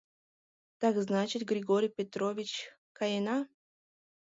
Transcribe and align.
Так 0.81 0.95
значит, 1.07 1.41
Григорий 1.51 1.95
Петрович, 1.97 2.51
каена... 2.97 3.37